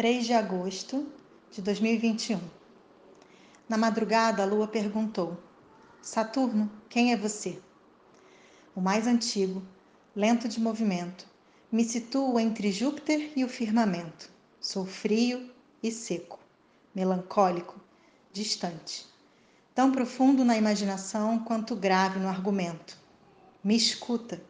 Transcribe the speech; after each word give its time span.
3 0.00 0.24
de 0.24 0.32
agosto 0.32 1.06
de 1.52 1.60
2021. 1.60 2.40
Na 3.68 3.76
madrugada, 3.76 4.42
a 4.42 4.46
lua 4.46 4.66
perguntou: 4.66 5.36
Saturno, 6.00 6.72
quem 6.88 7.12
é 7.12 7.18
você? 7.18 7.60
O 8.74 8.80
mais 8.80 9.06
antigo, 9.06 9.62
lento 10.16 10.48
de 10.48 10.58
movimento, 10.58 11.26
me 11.70 11.84
situo 11.84 12.40
entre 12.40 12.72
Júpiter 12.72 13.30
e 13.36 13.44
o 13.44 13.48
firmamento. 13.48 14.30
Sou 14.58 14.86
frio 14.86 15.50
e 15.82 15.92
seco, 15.92 16.40
melancólico, 16.94 17.78
distante. 18.32 19.04
Tão 19.74 19.92
profundo 19.92 20.46
na 20.46 20.56
imaginação 20.56 21.40
quanto 21.40 21.76
grave 21.76 22.18
no 22.18 22.28
argumento. 22.28 22.96
Me 23.62 23.76
escuta, 23.76 24.42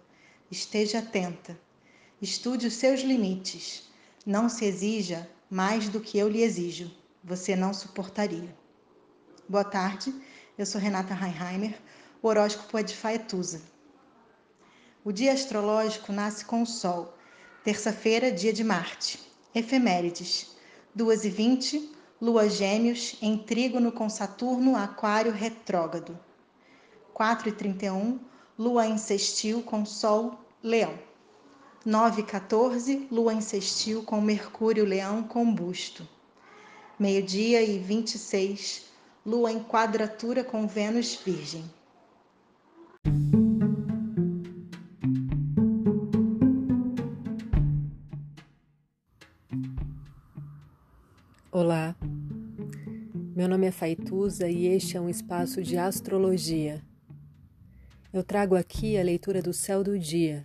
esteja 0.48 1.00
atenta, 1.00 1.58
estude 2.22 2.68
os 2.68 2.74
seus 2.74 3.00
limites 3.00 3.89
não 4.27 4.48
se 4.48 4.64
exija 4.64 5.29
mais 5.48 5.88
do 5.88 6.01
que 6.01 6.19
eu 6.19 6.28
lhe 6.28 6.42
exijo. 6.42 6.91
Você 7.24 7.56
não 7.56 7.73
suportaria. 7.73 8.55
Boa 9.48 9.65
tarde, 9.65 10.15
eu 10.56 10.66
sou 10.66 10.80
Renata 10.80 11.15
Reinheimer, 11.15 11.80
o 12.23 12.28
horóscopo 12.28 12.77
é 12.78 12.83
de 12.83 12.95
Faetusa. 12.95 13.62
O 15.02 15.11
dia 15.11 15.33
astrológico 15.33 16.12
nasce 16.12 16.45
com 16.45 16.62
o 16.62 16.66
Sol, 16.66 17.16
terça-feira, 17.64 18.30
dia 18.30 18.52
de 18.52 18.62
Marte. 18.62 19.19
Efemérides: 19.55 20.55
2h20, 20.97 21.89
Lua 22.20 22.48
Gêmeos 22.48 23.16
em 23.23 23.39
trígono 23.39 23.91
com 23.91 24.09
Saturno, 24.09 24.77
Aquário 24.77 25.33
retrógrado. 25.33 26.19
4h31, 27.14 28.19
Lua 28.59 28.87
em 28.87 28.98
sextil 28.98 29.62
com 29.62 29.84
Sol, 29.87 30.39
Leão. 30.62 31.09
9 31.84 32.25
14, 32.25 33.09
lua 33.11 33.33
em 33.33 33.41
com 34.02 34.20
Mercúrio 34.20 34.84
Leão 34.84 35.23
combusto. 35.23 36.06
Meio-dia 36.98 37.62
e 37.62 37.78
26, 37.78 38.84
lua 39.25 39.50
em 39.50 39.62
quadratura 39.62 40.45
com 40.45 40.67
Vênus 40.67 41.14
Virgem. 41.25 41.64
Olá, 51.50 51.97
meu 53.34 53.48
nome 53.48 53.67
é 53.67 53.70
Faituza 53.70 54.50
e 54.50 54.67
este 54.67 54.98
é 54.98 55.00
um 55.00 55.09
espaço 55.09 55.62
de 55.62 55.78
astrologia. 55.78 56.83
Eu 58.12 58.22
trago 58.22 58.55
aqui 58.55 58.98
a 58.98 59.03
leitura 59.03 59.41
do 59.41 59.55
céu 59.55 59.83
do 59.83 59.98
dia 59.98 60.44